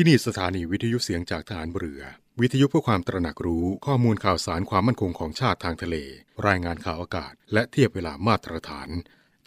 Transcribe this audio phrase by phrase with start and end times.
[0.00, 2.02] ที่นี่สถานีวิทยุเสียงจากฐานเรือ
[2.40, 5.96] วิทยุเพื่อความตระหนักรู้ข้อมูลข่าวสารความมั่นคงของชาติทางทะเล
[6.46, 8.88] รายงานข่าวอากาศ และเทียบเวลามาตรฐาน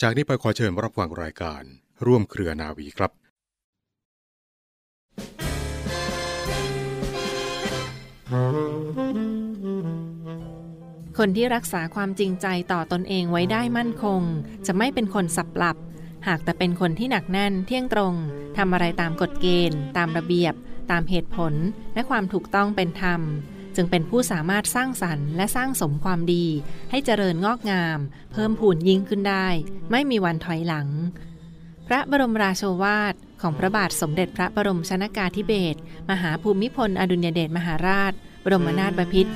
[0.02, 1.64] จากนี้ไปขอเชิญรับฟังรายการ
[2.05, 3.11] ร่วมเครือนาวีครับ
[11.18, 14.21] คนที่รักษาความจริงใจต่อตอนเองไว้ได้มั่นคง
[14.65, 15.77] จะไม่เป็นคนสับหลับ
[16.27, 18.13] หากแต่เป็นคนที่หนักแน่นเที่ยงตรง
[18.57, 20.53] ทำอะไรตามกฎเกณฑ์ ตามระเบียบ
[20.91, 21.53] ตามเหตุผล
[21.93, 23.21] และความถูกต้องเป็นธรรม
[23.75, 26.45] จึงเป็นผู้สามารถสร้างสรรค์และสร้างสมความดี
[26.91, 27.99] ให้เจริญงอกงาม
[28.31, 29.48] เพิ่มพูนยิ่งขึ้นได้
[29.91, 30.88] ไม่มีวันถอยหลัง
[31.88, 35.79] พระบรมราโชวาทของพระบาทสมเด็จพระบรมชนากาธิเบศร
[36.09, 39.34] มหาภูมิพลอดุลยเดชมหาราช บรมนาถบพิตร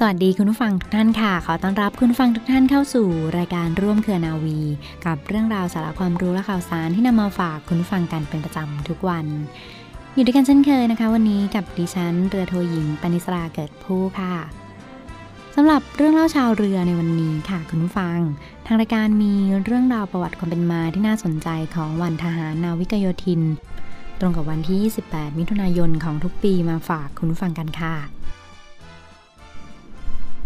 [0.00, 3.06] สวัสดีคุณผู้ฟังทุกท่านค่ะ ขอต้อนรับคุณฟังทุกท่านเข้าสู่
[3.38, 4.58] รายการร่วมเครือนาวี
[5.06, 9.26] กับเรื่องราวสาระความรู้และข่าวสารที่นำมาฝากคุณฟังกันเป็นประจำทุกวัน
[10.14, 14.34] อยู่ด้วยกันเช่นเคยนะคะ วันนี้กับดิฉันเรือโทหญิงปณิสราเกิดผู้ค่ะ
[15.54, 18.18] สำหรับเรื่องเล่าชาวเรือในวันนี้ค่ะคุณผู้ฟัง
[18.66, 19.32] ทางรายการมี
[19.64, 23.40] เรื่องราวประวัติความเป็นมาที่น่าสนใจของวันทหารนาวิกโยธิน
[24.20, 27.96] ตรงกับวันที่ 28 มิถุนายนของทุกปีมาฝากคุณผู้ฟังกันค่ะ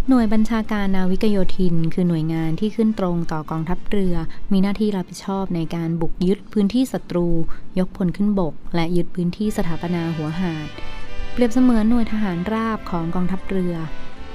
[0.08, 4.14] หน่วยบัญชาการนาวิกโยธิน คือหน่วยงานที่ขึ้นตรงต่อกองทัพเรือ
[4.52, 7.28] มีหน้าที่รับผิดชอบในการบุกยึดพื้นที่ศัตรู
[7.78, 10.68] ยกพลขึ้นบก และยึดพื้นที่สถาปนาหัวหาด
[11.32, 13.74] เปรียบเสมือนหน่วยทหารราบของกองทัพเรือ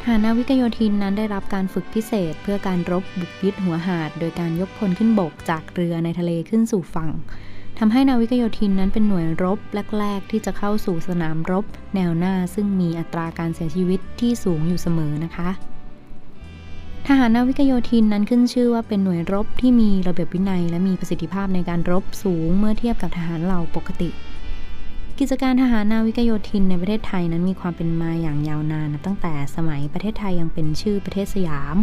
[0.01, 7.09] ทหารนาวิกโยธินนั้นได้รับการฝึกพิเศษเพื่อการรบบุกยึดหัวหาด โดยการยกพลขึ้นบกจากเรือในทะเลขึ้นสู่ฝั่ง
[7.79, 9.59] ทำให้นาวิกโยธินนั้นเป็นหน่วยรบ
[9.99, 11.65] แรก ๆ ที่จะเข้าสู่สนามรบ
[11.95, 15.49] แนวหน้าซึ่งมีอัตราการเสียชีวิตที่สูงอยู่เสมอนะคะ
[17.07, 24.09] ทหารนาวิกโยธินนั้นขึ้นชื่อว่าเป็นหน่วยรบที่มีระเบียบวินัย และมีประสิทธิภาพในการรบสูงเมื่อเทียบกับทหารเหล่าปกติ
[25.19, 31.75] กิจการทหารนาวิกโยธินในประเทศไทยนั้นมีความเป็นมาอย่างยาวนานนับตั้งแต่สมัยประเทศไทยยังเป็นชื่อประเทศสยาม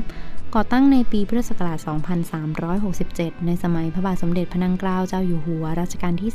[0.58, 1.78] ก่อตั้งในปีพุทธศักราช
[2.62, 6.32] 2367 ในสมัยพระบาทสมเด็จพระนั่งเกล้าเจ้าอยู่หัวรัชกาลที่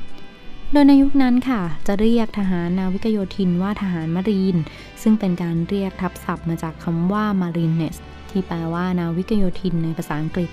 [0.00, 4.56] 3 โดยในยุคนั้นค่ะ จะเรียกทหารนาวิกโยธินว่าทหารมารีน
[5.02, 7.96] ซึ่งเป็นการเรียกทับศัพท์มาจากคำว่า marines
[8.30, 10.50] ที่แปลว่านาวิกโยธินในภาษาอังกฤษ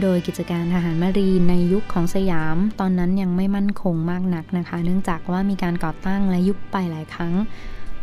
[0.00, 7.34] โดยกิจการทหารมารีนในยุคของสยาม ตอนนั้นยังไม่มั่นคงมากนักนะคะ เนื่องจากว่ามีการก่อตั้งและยุบไปหลายครั้ง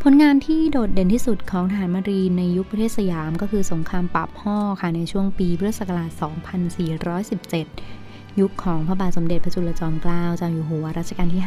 [0.08, 6.12] ผลงานที่โดดเด่นที่สุดของทหารมารีนในยุคประเทศสยามก็คือสงครามปราบห่อค่ะในช่วงปีพุทธศักราช
[7.46, 11.44] 2417 ยุคของพระบาทสมเด็จพระจุลจอมเกล้าเจ้าอยู่หัวรัชกาลที่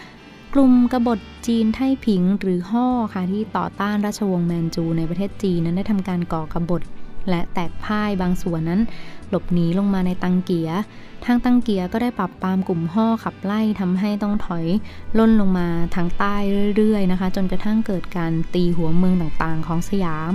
[0.00, 6.82] 5 กลุ่มกบฏจีนไท่ผิงหรือห่อค่ะที่ต่อต้านราชวงศ์แมนจูในประเทศจีนนั้นได้ทำการก่อกบฏ
[7.28, 8.80] และแตกพ่ายบางส่วนนั้น
[9.28, 10.70] หลบหนีลงมาในตังเกีย
[11.24, 14.66] ทางตังเกียก็ได้ปรับปรามกลุ่มห่อขับไล่ทำให้ต้องถอย
[15.18, 16.36] ล่นลงมาทางใต้
[16.76, 20.32] เรื่อยๆนะคะ จนกระทั่งเกิดการตีหัวเมืองต่างๆ ของสยาม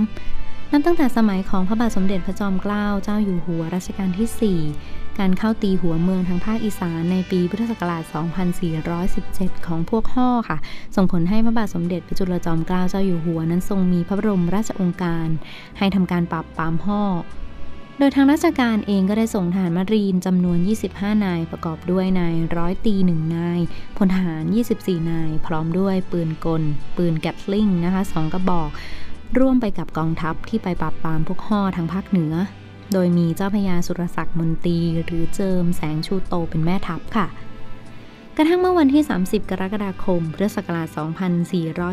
[0.70, 8.02] นับตั้งแต่สมัยของพระบาทสมเด็จพระจอมเกล้าเจ้าอยู่หัวรัชกาลที่ 4 การเข้าตีหัวเมืองทางภาคอีสานในปีพุทธศักราช
[9.04, 10.58] 2417 ของพวกห่อค่ะ
[10.96, 15.28] ส่งผลให้พระบาทสมเด็จพระจุลจอมเกล้าเจ้าอยู่หัวนั้นทรงมีพระบรมราชองค์การ
[15.78, 17.02] ให้ทำการปราบปรามห่อ
[17.98, 20.58] โดยทางราชการเองก็ได้ส่งทหารมารีนจำนวน
[20.90, 23.60] 25 นายประกอบด้วยนายร้อยตีหนึ่งนาย
[23.96, 24.42] พลทหาร
[24.76, 26.62] 24 นาย พร้อมด้วยปืนกล
[26.96, 28.70] ปืนแกตลิงนะคะสองกระบอก
[29.38, 32.34] ร่วมไปกับกองทัพที่ไปปราบปรามพวกห่อทางภาคเหนือ
[32.92, 37.26] โดยมีเจ้าพระยาสุรศักดิ์มนตรีหรือเจิมแสงชูโตเป็นแม่ทัพค่ะ
[38.36, 40.88] กระทั่งเมื่อวันที่ 30 กรกฎาคม พุทธศักราช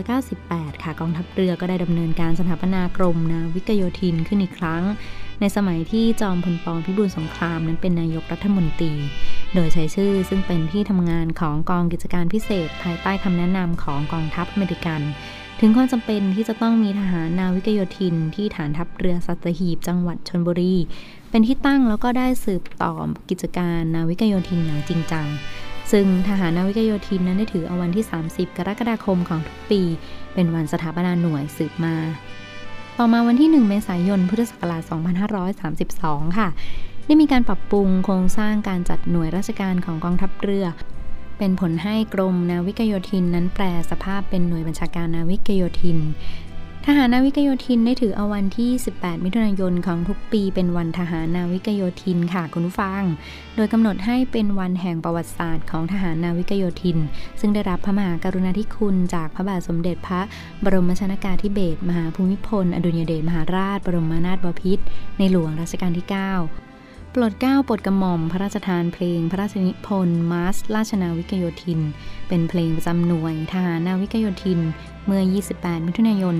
[0.09, 4.83] 2498 ค่ะ กองทัพเรือก็ได้ดำเนินการสถาปนากรมนาวิกโยธินขึ้นอีกครั้ง
[5.41, 8.93] ในสมัยที่จอมพลปพิบูลสงครามนั้นเป็นนายกรัฐมนตรี
[9.55, 15.01] โดยใช้ชื่อซึ่งเป็นที่ทำงานของกองกิจการพิเศษ ภายใต้คำแนะนำของกองทัพอเมริกัน
[15.59, 20.75] ถึงความจำเป็นที่จะต้องมีทหารนาวิกโยธินที่ฐานทัพเรือสัตหีบจังหวัดชนบุรี
[21.29, 22.93] เป็นที่ตั้งแล้วก็ได้สืบต่อ
[23.29, 25.27] กิจการนาวิกโยธินอย่างจริงจัง
[25.91, 29.81] ซึ่งทหารนาวิกโยธินนั้นได้ถือเอาวันที่ 30 กรกฎาคมของทุกปี
[30.33, 31.95] เป็นวันสถาปนาหน่วยสืบมา
[32.97, 34.81] ต่อมาวันที่ 1 เมษายน พุทธศักราช
[35.61, 36.47] 2532 ค่ะ
[37.05, 40.65] ได้มีการปรับปรุงโครงสร้างการจัดหน่วยราชการของกองทัพเรือ
[41.37, 45.99] เป็นผลให้กรมนาวิกโยธินนั้นแปลสภาพเป็นหน่วยบัญชาการนาวิกโยธิน
[46.89, 53.03] ทหารนาวิกโยธินได้ถือเอาวันที่ 18 มิถุนายนของทุกปี เป็นวันทหารนาวิกโยธินค่ะคุณผู้ฟัง
[53.55, 56.97] โดยกำหนดให้เป็นวันแห่งประวัติศาสตร์ของทหารนาวิกโยธิน
[57.39, 60.21] ซึ่งได้รับพระมหากรุณาธิคุณจากพระบาทสมเด็จพระ
[60.63, 64.83] บรมชนากาธิเบศรมหาภูมิพล อดุลยเดชมหาราช บรมนาถบพิตร
[65.17, 66.64] ในหลวงรัชกาลที่ 9
[67.15, 71.79] ปลดเก้าปลดกระหม่อม พระราชทานเพลง พระราชนิพนธ์มาสราชนาวิกโยธิน
[72.27, 74.59] เป็นเพลงประจำหน่วยทหารนาวิกโยธิน
[75.05, 75.21] เมื่อ
[75.53, 76.35] 28 มิถุนายน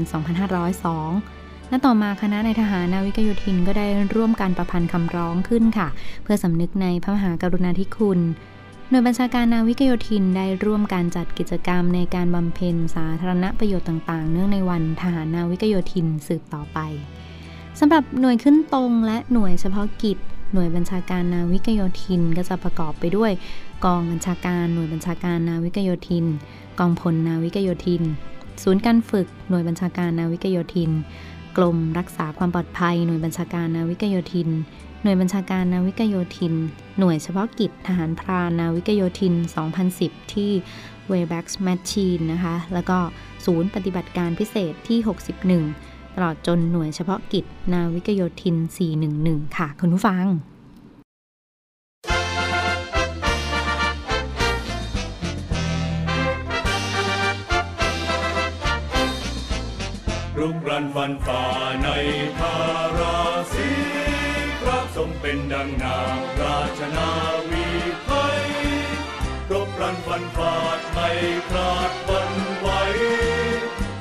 [0.84, 5.88] 2502 และต่อมาคณะในทหารนาวิกโยธินก็ได้ร่วมการประพันธ์คำร้องขึ้นค่ะ
[6.24, 8.20] เพื่อสำนึกในพระมหากรุณาธิคุณ
[8.90, 16.80] หน่วยบัญชาการนาวิกโยธินได้ร่วมการจัดกิจกรรมในการบำเพ็ญสาธารณประโยชน์ต่างๆ เนื่องในวันทหารนาวิกโยธินสืบต่อไป
[17.80, 20.18] สำหรับหน่วยขึ้นตรงและหน่วยเฉพาะกิจ
[20.56, 23.32] หน่วยบัญชาการนาวิกโยธินก็จะประกอบไปด้วย
[23.86, 26.26] กองบัญชาการหน่วยบัญชาการนาวิกโยธิน
[26.80, 28.04] กองพลนาวิกโยธิน
[28.64, 30.92] ศูนย์การฝึกหน่วยบัญชาการนาวิกโยธิน
[31.58, 34.50] กรมรักษาความปลอดภัย หน่วยบัญชาการนาวิกโยธิน
[35.04, 36.54] หน่วยบัญชาการนาวิกโยธิน
[37.00, 39.34] หน่วยเฉพาะกิจทหารพรานนาวิกโยธิน
[39.84, 40.52] 2010 ที่
[41.12, 42.98] w a y b a c k Machine นะคะ แล้วก็
[43.46, 45.00] ศูนย์ปฏิบัติการพิเศษที่
[45.50, 48.56] 61 ตลอดจนหน่วยเฉพาะกิจนาวิกโยธิน
[49.06, 50.26] 411 ค่ะ คุณผู้ฟัง
[60.40, 61.44] รุกรันฟันฝ่า
[61.84, 61.88] ใน
[62.40, 62.56] ทา
[62.98, 63.18] รา
[63.54, 63.70] ศี
[64.62, 67.10] พระสมเป็นดังนามราชนา
[67.50, 67.66] วี
[68.06, 68.40] ไทย
[69.52, 70.54] รบรันฟันฝ่า
[70.94, 71.10] ไม่
[71.50, 72.68] คลาดวันไหว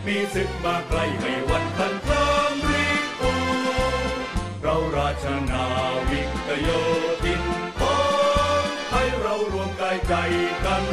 [0.06, 1.93] มีศึกมาไกลไม่วันทัน
[5.22, 5.64] ชนา
[6.10, 6.68] วิกโย
[7.24, 7.42] ธิน
[7.78, 7.96] พอ
[8.60, 10.14] งให้เรารวมกายใจ
[10.64, 10.84] กัน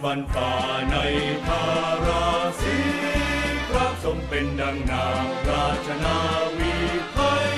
[0.00, 0.52] รุกรันฟันฝ่า
[0.90, 0.96] ใน
[1.46, 1.62] ทา
[2.06, 2.26] รา
[2.60, 2.76] ศี
[3.68, 6.18] พระสมเป็นดังนามราชนา
[6.58, 6.74] วี
[7.12, 7.18] ไท
[7.48, 7.50] ย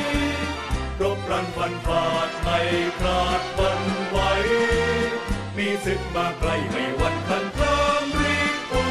[1.01, 2.05] รบรันฟันฝ่า
[2.43, 2.59] ไม่
[2.99, 4.19] คลาดวันไหว
[5.57, 8.37] มีศึกมาไกลไม่วันคันคลามรี
[8.71, 8.85] ปู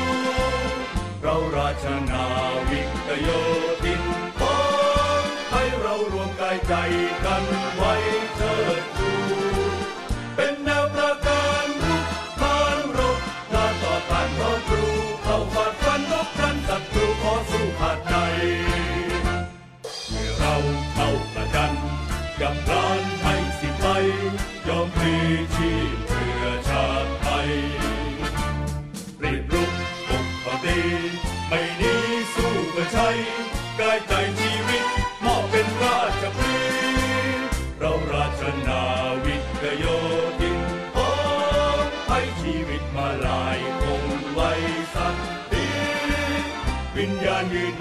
[1.22, 2.26] เราราชนา
[2.70, 3.30] วิกโย
[3.84, 4.04] ธิน
[4.40, 4.56] พอ
[5.52, 6.74] ให้เรารวมกายใจ
[7.26, 7.44] กัน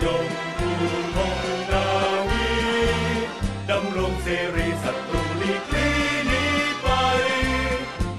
[0.04, 0.24] ยง
[0.58, 1.34] ภูมิง
[1.70, 1.86] นา
[2.30, 2.50] วี
[3.70, 5.88] ดำรงเสรีศัตรูลีกลี
[6.30, 6.88] นี้ไป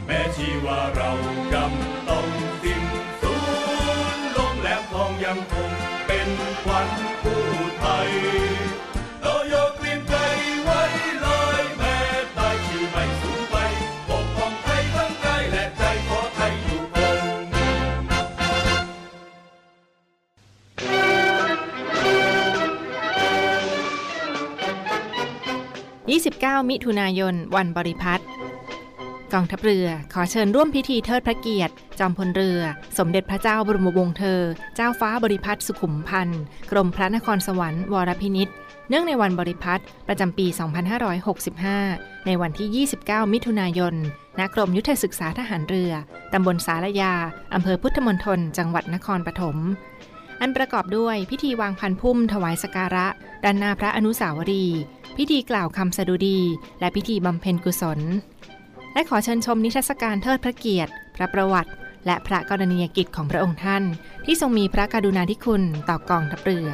[0.05, 1.11] แม้ชีวาเรา
[1.53, 2.27] กำต้อง
[2.61, 2.83] สิ้น
[3.21, 3.35] สู
[4.15, 5.71] ญลงแหลมทองยังคง
[6.07, 6.29] เป็น
[6.63, 7.10] ควัน
[26.71, 28.23] มิถุนายน วันบริพัตร
[29.33, 32.59] กองทัพเรือขอเชิญร่วมพิธีเทิดพระเกียรติ จอมพลเรือ
[32.97, 34.41] สมเด็จพระเจ้าบรมวงศ์เธอ
[34.75, 38.49] เจ้าฟ้าบริพัตรสุขุมพันธ์กรมพระนครสวรรค์วรพินิษ
[38.89, 40.45] เนื่องในวันบริพัตรประจำปี
[41.71, 43.95] 2565 ในวันที่ 29 มิถุนายน
[44.39, 45.91] ณ กรมยุทธศึกษาทหารเรือ
[46.33, 47.13] ตำบลสารยา
[47.53, 49.57] อำเภอพุทธมณฑล จังหวัดนครปฐม
[50.41, 53.07] อันประกอบด้วยพิธีวางพันพุ่มถวายสการะ
[53.43, 54.81] ด้านหน้าพระอนุสาวรีย์
[55.17, 56.39] พิธีกล่าวคำสดุดี
[56.79, 57.99] และพิธีบำเพ็ญกุศล
[58.93, 61.71] และขอเชิญชมนิทรรศการเทิดพระเกียรติ พระประวัติ
[62.05, 63.83] และพระกรณียกิจของพระองค์ท่าน
[64.25, 66.69] ที่ทรงมีพระกรุณาธิคุณต่อกองทัพเรือ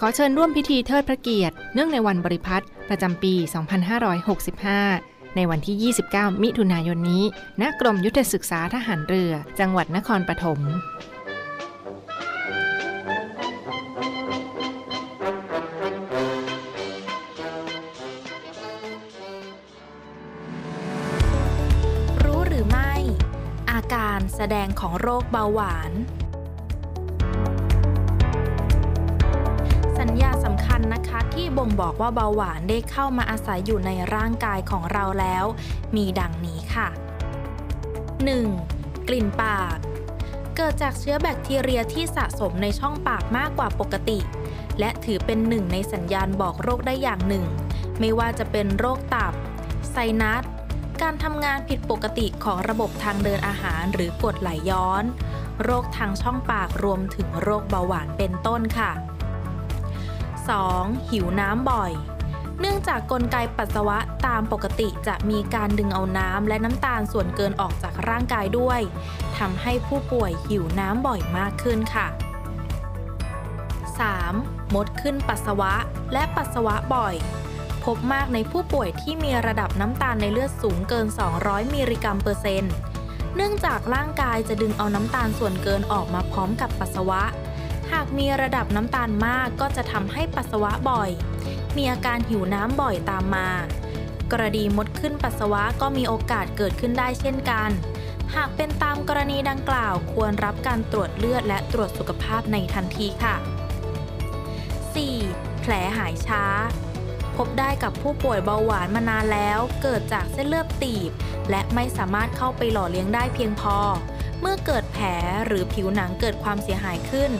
[0.00, 3.34] ขอเชิญร่วมพิธีเทิดพระเกียรติ เนื่องในวันบริพัตรประจำปี
[4.06, 7.24] 2565 ในวันที่ 29 มิถุนายนนี้
[7.60, 10.60] ณ กรมยุทธศึกษาทหารเรือ จังหวัดนครปฐม
[22.24, 22.94] รู้หรือไม่
[23.70, 25.92] อาการแสดงของโรคเบาหวาน
[30.92, 35.44] นะคะที่บ่งบอกว่าเบาหวานได้เข้ามาอาศัยอยู่ในร่างกายของเราแล้ว
[35.96, 36.88] มีดังนี้ค่ะ
[38.42, 39.08] 1.
[39.08, 39.76] กลิ่นปาก
[40.56, 44.18] เกิดจากเชื้อแบคทีเรียที่สะสมในช่องปากมากกว่าปกติ
[44.80, 47.46] และถือเป็นหนึ่งในสัญญาณบอกโรคได้อย่างหนึ่ง
[48.00, 49.32] ไม่ว่าจะเป็นโรคตับ
[49.90, 50.44] ไซนัส
[51.02, 55.04] การทำงานผิดปกติของระบบทางเดินอาหารหรือกรดไหลย้อน
[55.62, 58.90] โรคทางช่องปากรวมถึงโรคเบาหวานเป็นต้นค่ะ
[60.50, 61.10] 2.
[61.10, 61.92] หิวน้ำบ่อย
[62.60, 68.80] เนื่องจากกลไกปัสสาวะตามปกติจะมีการดึงเอาน้ำและน้ำตาลส่วนเกินออกจากร่างกายด้วย
[69.38, 72.06] ทำให้ผู้ป่วยหิวน้ำบ่อยมากขึ้นค่ะ
[74.20, 74.74] 3.
[74.74, 75.72] มดขึ้นปัสสาวะ
[76.12, 77.14] และปัสสาวะบ่อย
[77.84, 81.06] พบมากในผู้ป่วยที่มีระดับน้ำตาลในเลือดสูงเกิน
[81.40, 82.72] 200 มิลลิกรัมเปอร์เซ็นต์
[83.36, 87.22] เนื่องจากร่างกายจะดึงเอาน้ำตาลส่วนเกินออกมาพร้อมกับปัสสาวะ
[87.92, 91.10] หากมีระดับน้ำตาลมากก็จะทำให้ปัสสาวะบ่อย
[91.76, 93.50] มีอาการหิวน้ำบ่อยตามมา
[94.32, 97.70] กรณีมดขึ้นปัสสาวะก็มีโอกาสเกิดขึ้นได้เช่นกัน
[98.34, 103.34] หากเป็นตามกรณีดังกล่าวควรรับการตรวจเลือดและตรวจสุขภาพในทันทีค่ะ
[104.84, 105.60] 4.
[105.60, 106.44] แผลหายช้า
[107.36, 111.10] พบได้กับผู้ป่วยเบาหวานมานานแล้ว เกิดจากเส้นเลือดตีบ
[111.50, 113.76] และไม่สามารถเข้าไปหล่อเลี้ยงได้เพียงพอ
[114.40, 115.06] เมื่อเกิดแผล
[115.46, 117.30] หรือผิวหนังเกิดความเสียหายขึ้น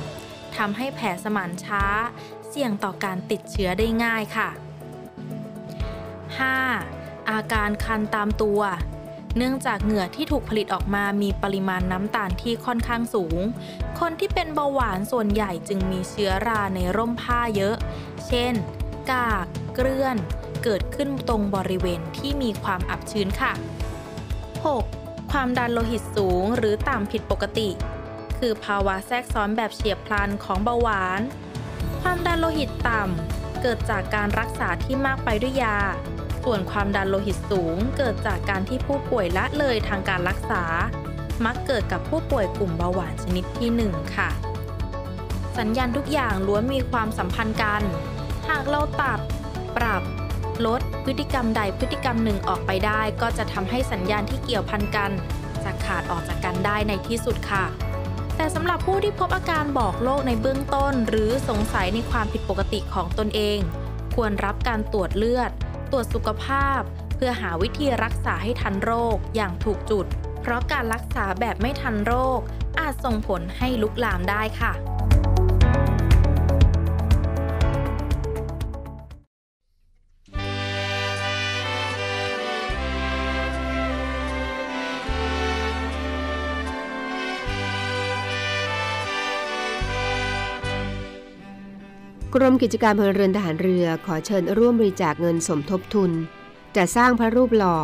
[0.57, 1.85] ทำให้แผลสมานช้า
[2.49, 4.49] เสี่ยงต่อการติดเชื้อได้ง่ายค่ะ
[6.49, 7.31] 5.
[7.31, 8.61] อาการคันตามตัว
[9.37, 13.39] เนื่องจากเหงื่อที่ถูกผลิตออกมามีปริมาณน้ำตาลที่ค่อนข้างสูง
[13.99, 17.77] คนที่เป็นเบาหวานส่วนใหญ่จึงมีเชื้อราในร่มผ้าเยอะ
[18.27, 18.55] เช่น
[19.11, 20.17] กาก เกลื่อน
[20.65, 23.53] เกิดขึ้นตรงบริเวณที่มีความอับชื้นค่ะ
[24.63, 25.31] 6.
[25.33, 27.69] ความดันโลหิตสูงหรือต่ำผิดปกติ
[28.47, 31.21] คือภาวะแทรกซ้อนแบบเฉียบพลันของเบาหวาน
[32.03, 35.79] ความดันโลหิตต่ำเกิดจากการรักษาที่มากไปด้วยยา
[36.45, 40.63] ส่วนความดันโลหิตสูง เกิดจากการที่ผู้ป่วยละเลยทางการรักษา
[41.45, 44.31] มักเกิดกับผู้ป่วยกลุ่มเบาหวานชนิดที่ 1 ค่ะ
[45.59, 47.83] สัญญาณทุกอย่างล้วนมีความสัมพันธ์กัน
[48.49, 49.19] หากเราตัด
[49.77, 50.03] ปรับ
[50.67, 55.11] ลดพฤติกรรมใดพฤติกรรมหนึ่งออกไปได้ ก็จะทำให้สัญญาณที่เกี่ยวพันกัน
[55.65, 57.67] จะขาดออกจากกันได้ในที่สุดค่ะ
[58.37, 63.59] แต่สำหรับผู้ที่พบอาการบอกโรคในเบื้องต้น หรือสงสัยในความผิดปกติของตนเอง
[64.15, 65.51] ควรรับการตรวจเลือด
[65.93, 66.81] ตรวจสุขภาพ
[67.17, 70.07] เพื่อหาวิธีรักษาให้ทันโรคอย่างถูกจุด
[70.43, 72.41] เพราะการรักษาแบบไม่ทันโรค
[72.79, 74.73] อาจส่งผลให้ลุกลามได้ค่ะ
[92.37, 96.11] กรมกิจการพลเรือนทหารเรือขอเชิญร่วมบริจาคเงินสมทบทุน
[96.77, 97.77] จะสร้างพระรูปหล่อ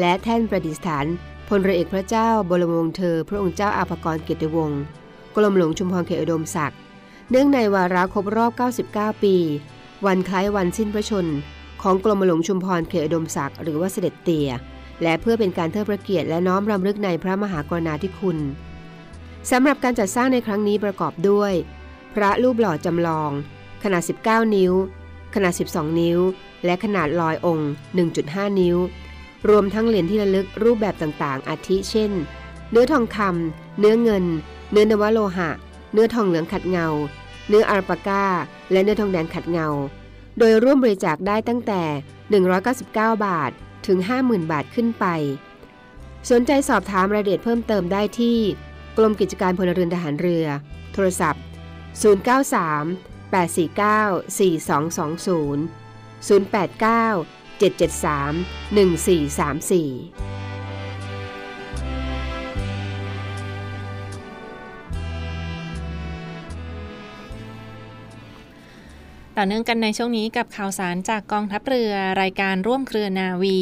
[0.00, 1.06] และแท่นประดิษฐาน
[1.48, 4.80] พลเรือเอกพระเจ้าบรมวงศ์เธอ พระองค์เจ้าอาภากรเกียรติวงศ์
[5.36, 6.78] กรมหลวงชุมพรเขตอุดมศักดิ์
[7.30, 8.52] เนื่องในวาระครบรอบ
[8.86, 9.36] 99 ปี
[10.06, 11.26] วันคล้ายวันสิ้นพระชน
[11.82, 14.50] ของกรมหลวงชุมพรเขตอุดมศักดิ์หรือว่าเสด็จเตี่ย
[15.02, 18.38] และเพื่อเป็นการเทิดพระเกียรติและน้อมรำลึกในพระมหากรุณาธิคุณ
[19.50, 21.52] สำหรับการจัดสร้างในครั้งนี้ประกอบด้วย
[22.14, 23.32] พระรูปหล่อจำลอง
[23.82, 24.72] ขนาด 19 นิ้ว
[25.34, 26.18] ขนาด 12 นิ้ว
[26.64, 27.70] และขนาดลอยองค์
[28.14, 28.76] 1.5 นิ้ว
[29.48, 32.12] รวมทั้งเหรียญที่ระลึกรูปแบบต่างๆ อาทิเช่น
[32.70, 34.24] เนื้อทองคำเนื้อเงิน
[34.72, 35.50] เนื้อนวโลหะ
[35.92, 36.86] เนื้อทองเหลืองขัดเงา
[37.48, 38.24] เนื้ออาราปาก้า
[38.72, 39.68] และเนื้อทองแดงขัดเงา
[40.38, 41.82] โดยร่วมบริจาคได้ตั้งแต่
[42.52, 43.50] 199 บาท
[43.86, 45.06] ถึง 50,000 บาทขึ้นไป
[46.30, 48.38] สนใจสอบถามรายละเอียดเพิ่มเติมได้ที่
[48.96, 50.46] กรมกิจการพลเรือนทหารเรือ
[50.92, 51.42] โทรศัพท์
[52.26, 55.68] 093 849 4220
[56.28, 57.26] 089
[57.60, 58.44] 773
[58.74, 60.30] 1434
[69.36, 73.58] ต่อเนื่องกันในช่วงนี้กับข่าวสารจากกองทัพเรือรายการร่วมเครือนาวี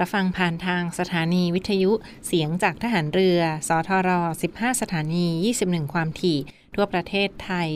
[0.00, 1.92] รับฟังผ่านทางสถานีวิทยุ
[2.26, 3.38] เสียงจากทหารเรือ
[3.68, 4.10] สทร
[4.46, 5.26] 15 สถานี
[5.60, 6.38] 21 ความถี่
[6.74, 7.68] ทั่วประเทศไทย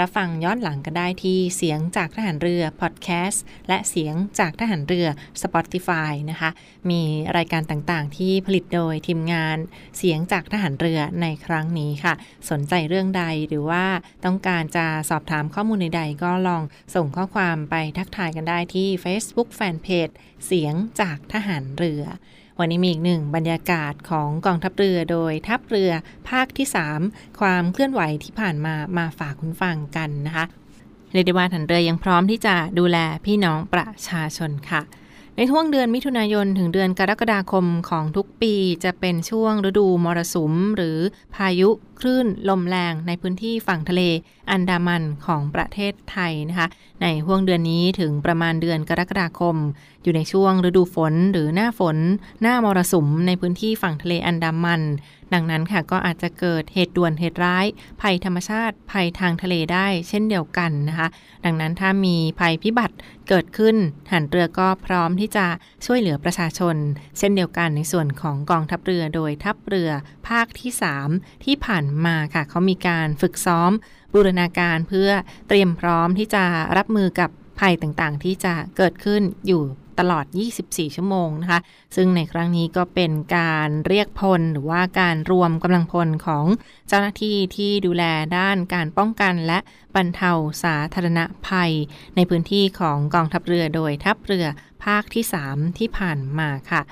[0.00, 5.06] รับฟังย้อนหลังกันได้ที่เสียงจากทหารเรือพอดแคสต์และเสียงจากทหารเรือ
[5.42, 6.50] Spotify นะคะ
[6.90, 7.02] มี
[7.36, 9.58] รายการต่างๆ ที่ผลิตโดยทีมงาน
[9.98, 12.14] เสียงจากทหารเรือในครั้งนี้ค่ะ
[12.50, 13.84] สนใจเรื่องใดหรือว่า
[14.24, 16.62] ต้องการจะสอบถามข้อมูลใดๆ ก็ลอง
[16.94, 20.14] ส่งข้อความไปทักทายกันได้ที่ Facebook Fanpage
[20.46, 22.04] เสียงจากทหารเรือ
[22.58, 25.92] วันนี้มีอีกหนึ่งบรรยากาศของกองทัพเรือโดยทัพเรือ
[26.28, 26.66] ภาคที่
[27.04, 30.44] 3 ความเคลื่อนไหวที่ผ่านมามาฝากคุณฟังกันนะคะ
[31.12, 34.82] เรดว่าทันเรือยังพร้อมที่จะดูแลพี่น้องประชาชนค่ะ
[35.36, 40.98] ในช่วงเดือนมิถุนายนถึงเดือนกรกฎาคมของทุกปีจะเป็นช่วงฤดูมรสุม หรือ
[41.34, 41.70] พายุ
[42.00, 44.02] คลื่นลมแรงในพื้นที่ฝั่งทะเล
[44.50, 46.68] อันดามันของประเทศไทยนะคะ
[47.02, 49.56] ในห่วงเดือนนี้ถึงประมาณเดือนกรกฎาคม
[50.02, 51.96] อยู่ในช่วงฤดูฝนหรือหน้าฝน
[52.42, 54.82] หน้ามรสุมในพื้นที่ฝั่งทะเลอันดามัน
[55.34, 57.66] ดังนั้นค่ะก็อาจจะเกิดเหตุด่วนเหตุร้าย
[58.02, 61.08] ภัยธรรมชาติภัยทางทะเลได้ เช่นเดียวกันนะคะ
[61.44, 62.96] ดังนั้นถ้ามีภัยพิบัติ
[63.28, 63.76] เกิดขึ้น
[64.12, 65.46] หันเรือก็พร้อมที่จะ
[65.86, 66.76] ช่วยเหลือประชาชน
[67.18, 69.90] เช่นเดียวกันในส่วนของกองทัพเรือโดยทัพเรือ
[70.28, 70.70] ภาคที่
[71.08, 73.70] 3 ที่ผ่านมาค่ะเขามีการฝึกซ้อม
[74.14, 75.10] บูรณาการเพื่อ
[75.48, 76.44] เตรียมพร้อมที่จะ
[76.76, 79.62] รับมือกับภัยต่างๆ ที่จะเกิดขึ้นอยู่
[79.98, 80.24] ตลอด
[80.60, 81.60] 24 ชั่วโมงนะคะ
[81.96, 86.44] ซึ่งในครั้งนี้ก็เป็นการเรียกพลหรือว่าการรวมกำลังพลของ
[86.88, 88.04] เจ้าหน้าที่ที่ดูแล
[88.38, 89.58] ด้านการป้องกันและ
[89.96, 90.32] บรรเทา
[90.64, 91.72] สาธารณภัย
[92.16, 94.46] ในพื้นที่ของกองทัพเรือโดยทัพเรือ
[94.84, 96.82] ภาคที่ 3 ที่ผ่านมาค่ะ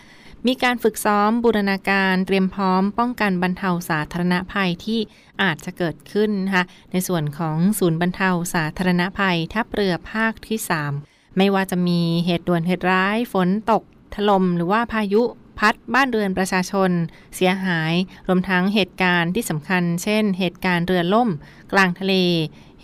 [0.47, 5.01] มีการฝึกซ้อมบูรณาการเตรียมพร้อมป้องกันบรรเทาสาธารณภัยที่
[5.43, 10.59] อาจจะเกิดขึ้นนะคะในส่วนของศูนย์บรรเทาสาธารณภัยทัพเรือภาคที่
[10.89, 13.83] 3 ไม่ว่าจะมีเหตุด่วนเหตุร้าย ฝนตก
[14.15, 15.23] ถล่มหรือว่าพายุ
[15.59, 16.91] พัดบ้านเรือนประชาชน
[17.37, 17.93] เสียหาย
[18.27, 21.29] รวมทั้งเหตุการณ์ที่สำคัญ เช่น เหตุการณ์เรือล่ม
[21.73, 22.15] กลางทะเล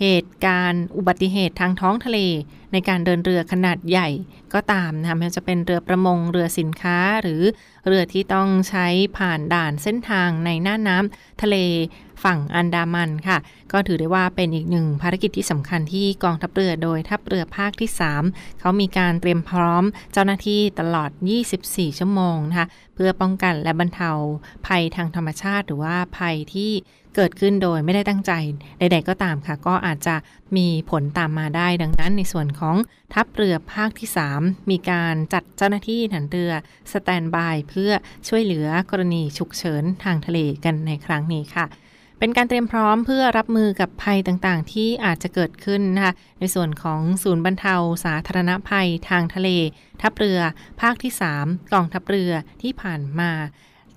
[0.00, 2.18] เหตุการณ์อุบัติเหตุทางท้องทะเล
[2.72, 4.08] ในการเดินเรือขนาดใหญ่
[4.54, 7.42] ก็ตามนะคะไม่ว่าจะเป็นเรือประมงเรือสินค้าหรือ
[7.86, 8.86] เรือที่ต้องใช้
[9.18, 11.56] ผ่านด่านเส้นทางในน่านน้ำทะเล
[12.24, 13.38] ฝั่งอันดามันค่ะ
[13.72, 17.90] ก็ถือได้ว่าเป็นอีกหนึ่งภารกิจที่สำคัญที่กองทัพเรือโดยทัพเรือภาคที่
[18.24, 21.10] 3 เขามีการเตรียมพร้อมเจ้าหน้าที่ตลอด
[21.54, 24.10] 24 ชั่วโมงนะคะเพื่อป้องกันและบรรเทา
[24.66, 26.72] ภัยทางธรรมชาติ หรือว่าภัยที่
[27.14, 28.32] เกิดขึ้นโดยไม่ได้ตั้งใจ
[28.78, 30.16] ใด ๆ ก็ตามค่ะ ก็อาจจะ
[30.56, 32.76] มีผลตามมาได้ ดังนั้นในส่วนของ
[33.14, 36.52] ทัพเรือภาคที่ 3 มีการจัดเจ้าหน้าที่ถันเรือ
[36.92, 37.90] สแตนบายเพื่อ
[38.28, 41.66] ช่วยเหลือกรณีฉุกเฉินทางทะเลกันในครั้งนี้ค่ะ
[42.18, 49.48] เป็นการเตรียมพร้อมเพื่อรับมือกับภัยต่างๆ ที่อาจจะเกิดขึ้นนะคะในส่วนของศูนย์บรรเทาสาธารณภัยทางทะเล
[50.02, 50.40] ทัพเรือ
[50.80, 53.32] ภาคที่ 3กองทัพเรือที่ผ่านมา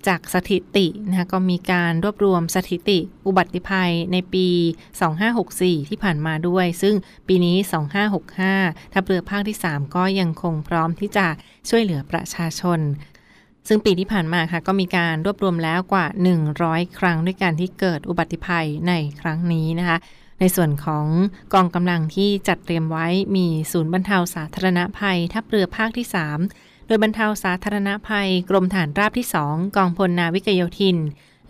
[0.06, 4.48] จากสถิตินะคะก็มีการรวบรวมสถิติอุบัติภัยในปี
[5.18, 6.94] 2564 ที่ผ่านมาด้วย ซึ่ง
[7.28, 7.56] ปีนี้
[8.24, 11.26] 2565ทัพเรือภาคที่ 3 ก็ยังคงพร้อมที่จะ
[11.68, 12.80] ช่วยเหลือประชาชน
[13.68, 16.06] ซึ่งปีที่ผ่านมาค่ะก็มีการรวบรวมแล้วกว่า
[16.52, 19.98] 100 ครั้งด้วยกันที่เกิดอุบัติภัยในครั้งนี้นะคะ
[20.40, 21.06] ในส่วนของ
[21.54, 30.98] กองกำลังที่จัดเตรียมไว้มีศูนย์บรรเทาสาธารณภัยทัพเรือภาคที่3ดยบรรเทาสาธารณภัย กรมฐานราบที่ 2 กองพลนาวิกโยธิน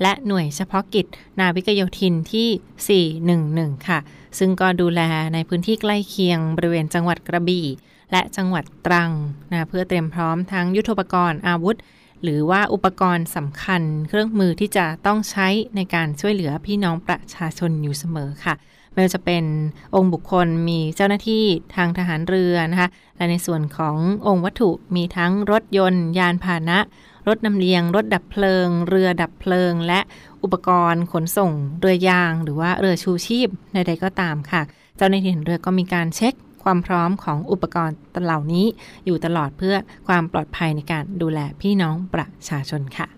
[0.02, 1.06] และหน่วยเฉพาะกิจ
[1.40, 3.98] นาวิกโยธินที่ 411 ค่ะ
[4.38, 5.00] ซึ่งก็ดูแล
[5.34, 7.66] ในพื้นที่ใกล้เคียงบริเวณจังหวัดกระบี่
[8.12, 9.10] และจังหวัดตรัง
[9.50, 11.76] นะเพื่อเตรียมพร้อมทั้งยุทธปกรณ์อาวุธ
[12.22, 18.54] หรือว่าอุปกรณ์สำคัญเครื่องมือที่จะต้องใช้ในการช่วยเหลือพี่น้องประชาชนอยู่เสมอค่ะ
[18.92, 19.44] ไม่ว่าจะเป็น
[19.94, 21.44] องค์บุคคลมีเจ้าหน้าที่
[21.76, 26.78] ทางทหารเรือนะคะและในส่วนขององค์วัตถุมีทั้งรถยนต์ ยานพาหนะ
[27.28, 30.00] รถนำเลียง รถดับเพลิง เรือดับเพลิง และ
[30.42, 34.62] อุปกรณ์ขนส่ง เรือยาง หรือว่าเรือชูชีพใดๆก็ตามค่ะ
[34.96, 38.66] เจ้าหน้าที่เรือก็มีการเช็ค ความพร้อมของอุปกรณ์เหล่านี้
[39.06, 39.76] อยู่ตลอดเพื่อ
[40.08, 43.08] ความปลอดภัยในการดูแลพี่น้องประชาชนค่ะ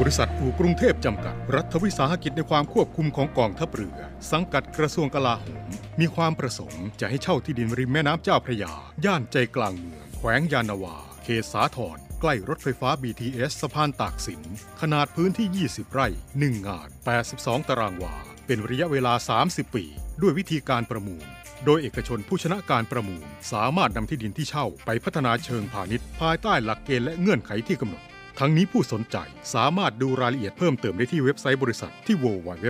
[0.00, 3.98] บริษัทอู่กรุงเทพจำกัด รัฐวิสาหกิจในความควบคุมของกองทัพเรือ
[4.30, 5.68] สังกัดกระทรวงกลาโหม
[6.00, 8.72] มีความประสงค์จะให้เช่าที่ดินริมแม่น้ำเจ้าพระยา
[9.04, 14.42] ย่านใจกลางเมืองแขวงยานาวา เขตสาทรใกล้รถไฟฟ้า BTS สะพานตากสิน
[14.80, 16.88] ขนาดพื้นที่ 20 ไร่ 1 งาน
[17.28, 19.84] 82 ตารางวา เป็นระยะเวลา 30 ปี
[20.22, 21.26] ด้วยวิธีการประมูล
[21.64, 28.02] โดยเอกชนผู้ชนะการประมูล สามารถนำที่ดินที่เช่าไปพัฒนาเชิงพาณิชย์ ภายใต้หลักเกณฑ์และเงื่อนไขที่กำหนด
[28.38, 29.16] ทั้งนี้ผู้สนใจ
[29.54, 32.66] สามารถดูรายละเอียดเพิ่มเติมได้ที่เว็บไซต์บริษัทที่ www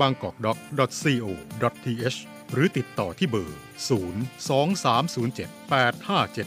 [0.00, 0.52] bangkokco
[1.84, 2.18] th
[2.52, 3.60] หรือติดต่อที่เบอร์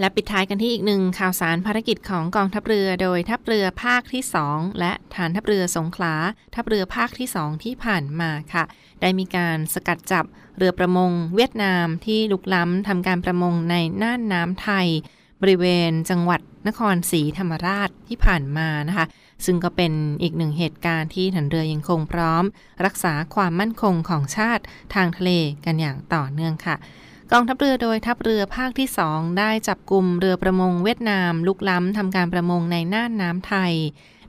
[0.00, 6.14] และปิดท้ายกันที่อีกหนึ่งข่าวสารภารกิจของกองทัพเรือ โดยทัพเรือภาคที่ 2 และฐานทัพเรือสงขลา
[6.54, 8.64] ทัพเรือภาคที่ 2 ที่ผ่านมาค่ะ
[9.00, 10.24] ได้มีการสกัดจับ
[10.56, 14.86] เรือประมงเวียดนามที่ลุกล้ำทำการประมงในน่านน้ำไทย
[15.42, 19.06] บริเวณจังหวัดนครศรีธรรมราชที่ผ่านมานะคะ
[19.44, 22.44] ซึ่งก็เป็นอีกหนึ่งเหตุการณ์ที่ฐานเรือยังคงพร้อม
[22.84, 24.62] รักษาความมั่นคงของชาติ
[24.94, 25.30] ทางทะเล
[25.64, 26.76] กันอย่างต่อเนื่องค่ะ
[27.32, 33.72] กองทัพเรือโดยทัพเรือภาคที่ 2 ได้จับกลุ่มเรือประมงเวียดนาม ลุกล้ำทำการประมงในน่านน้ำไทย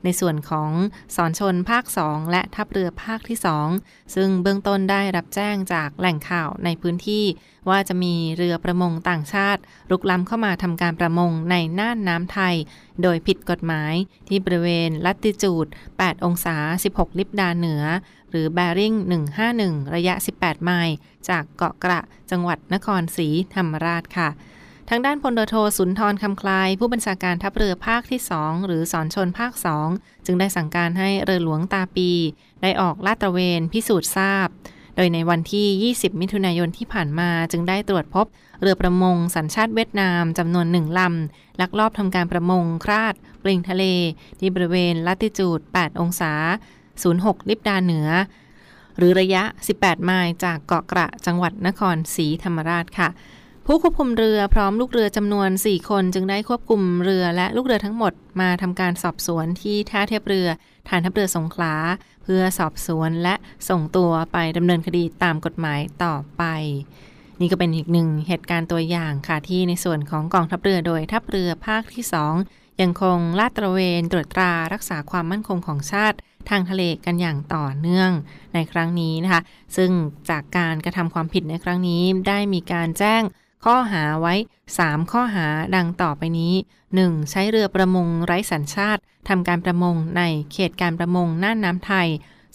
[0.04, 0.70] ในส่วนของ
[1.16, 3.38] สอนชนภาค 2 และทัพเรือภาคที่
[3.74, 7.24] 2 ซึ่งเบื้องต้นได้รับแจ้งจากแหล่งข่าวในพื้นที่
[7.68, 12.54] ว่าจะมีเรือประมงต่างชาติลุกล้ำเข้ามาทำการประมงในน่านน้ำไทย
[13.02, 13.94] โดยผิดกฎหมาย
[14.28, 16.56] ที่บริเวณลัติจูด 8 องศา
[16.90, 17.84] 16 ลิบดาเหนือ
[18.30, 18.94] หรือ b บริ่ง
[19.44, 20.96] 151 ระยะ 18 ไมล์
[21.28, 24.28] จากเกาะกระจังหวัดนครศรีธรรมราชค่ะ
[24.90, 29.52] ทางด้านพลเรือโทสุนทรคำคลาย ผู้บัญชาการทัพเรือภาคที่ 2 หรือสอนชนภาค
[29.90, 32.10] 2 จึงได้สั่งการให้เรือหลวงตาปี
[32.62, 34.48] ได้ออกลาดตระเวนพิสูจน์ทราบ
[34.96, 38.26] โดยในวันที่ 20 มิถุนายนที่ผ่านมาจึงได้ตรวจพบ
[38.60, 43.84] เรือประมงสัญชาติเวียดนามจำนวนหนึ่งลำ ลักลอบทำการประมงคราด ปลิงทะเล
[44.38, 46.32] ที่บริเวณลัติจูด 8 องศา
[46.90, 48.08] 06 ลิบดาเหนือ
[48.96, 49.42] หรือระยะ
[49.74, 53.10] 18 ไมล์จากเกาะกระจังหวัดนครศรีธรรมราชค่ะ
[53.70, 60.48] ผู้ควบคุมเรือพร้อมลูกเรือจำนวน 4 คนจึงได้ควบคุมเรือและลูกเรือทั้งหมดมาทำการสอบสวนที่ท่าเทียบเรือ
[60.88, 61.74] ฐานทัพเรือสงขลา
[62.22, 63.34] เพื่อสอบสวนและ
[63.68, 66.42] ส่งตัวไปดำเนินคดีตามกฎหมายต่อไป
[67.40, 72.04] นี่ก็เป็นอีกหนึ่งเหตุการณ์ตัวอย่างค่ะที่ในส่วนของกองทัพเรือโดยทัพเรือภาคที่
[72.42, 76.16] 2 ยังคงลาดตระเวนตรวจตรารักษาความมั่นคงของชาติ
[76.48, 78.10] ทางทะเลกันอย่างต่อเนื่อง
[78.54, 79.42] ในครั้งนี้นะคะ
[79.76, 79.90] ซึ่ง
[80.30, 83.22] จากการกระทำความผิดในครั้งนี้ได้มีการแจ้ง
[83.64, 84.34] ข้อหาไว้
[84.72, 86.54] 3 ข้อหาดังต่อไปนี้
[86.92, 87.30] 1.
[87.30, 92.08] ใช้เรือประมงไร้สัญชาติทำการประมงในเขตการประมงน่านน้ำไทย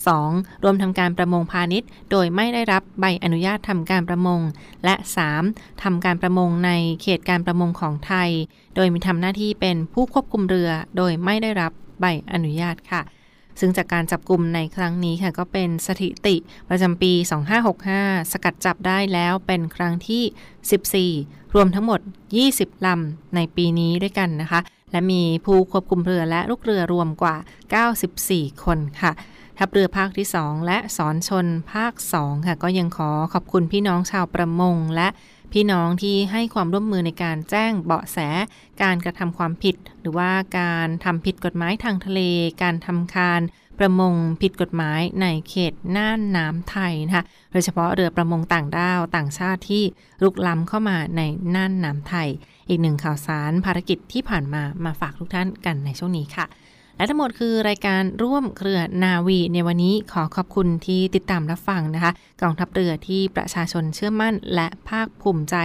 [0.08, 0.64] 2.
[0.64, 4.40] รวมทำการประมงพาณิชย์ โดยไม่ได้รับใบอนุญาตทำการประมง
[4.86, 4.96] และ
[5.38, 5.84] 3.
[5.84, 8.30] ทำการประมงในเขตการประมงของไทย
[8.76, 13.02] โดยมีทำหน้าที่เป็นผู้ควบคุมเรือ โดยไม่ได้รับใบอนุญาตค่ะ
[13.60, 16.36] ซึ่งจากการจับกลุ่มในครั้งนี้ค่ะก็เป็นสถิติ
[16.70, 17.12] ประจำปี
[17.72, 22.00] 2565 สกัดจับได้แล้วเป็นครั้งที่ 14 รวมทั้งหมด
[22.44, 24.60] 20 ลำในปีนี้ด้วยกันนะคะ
[24.92, 27.36] และมีผู้ควบคุมเรือและลูกเรือรวมกว่า
[28.00, 29.12] 94 คนค่ะ
[29.60, 35.08] ทัพเรือภาคที่ 2 และสอนชนภาค 2 ค่ะ ก็ยังขอขอบคุณพี่น้องชาวประมงและ
[35.54, 38.18] พี่น้องที่ให้ความร่วมมือในการแจ้งเบาะแส
[38.82, 42.22] การกระทำความผิด หรือว่าการทำผิดกฎหมายทางทะเล
[42.64, 43.42] การทำคาร
[43.80, 49.84] ประมงผิดกฎหมายในเขตน่านน้ำไทยนะคะโดยเฉพาะเรือประมงต่างด้าวต่างชาติที่
[50.24, 51.22] ลุกล้ำเข้ามาใน
[51.56, 52.28] น่านน้ำไทย
[52.70, 56.46] อีกหนึ่งข่าวสารภารกิจที่ผ่านมามาฝากทุกท่านกันในช่วงนี้ค่ะ
[56.98, 65.56] และทั้งหมดคือรายการร่วมเครือนาวีในวันนี้ขอขอบคุณที่ติดตามรับฟังนะคะกองทัพเรือที่ประชาชนเชื่อมั่นและภาคภูมิใจ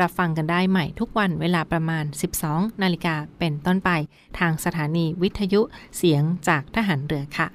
[0.00, 2.04] รับฟังกันได้ใหม่ทุกวันเวลาประมาณ
[2.42, 3.90] 12 นาฬิกาเป็นต้นไป
[4.38, 5.60] ทางสถานีวิทยุ
[5.96, 7.48] เสียงจากทหารเรือค่ะ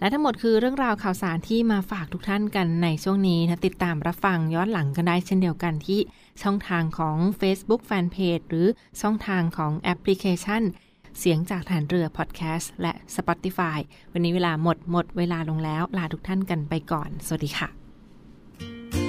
[0.00, 6.00] และทั้งหมดคือเรื่องราวข่าวสารที่มาฝากทุกท่านกันในช่วงนี้นะติดตามรับฟังย้อนหลังกันได้เช่นเดียวกันที่
[6.42, 8.66] ช่องทางของ Facebook Fanpage หรือ
[9.00, 10.62] ช่องทางของแอปพลิเคชัน
[11.18, 13.78] เสียงจากฐานเรือพอดแคสต์และ Spotify
[14.12, 19.03] วันนี้เวลาหมดหมดเวลาลงแล้ว ลาทุกท่านกันไปก่อน สวัสดีค่ะ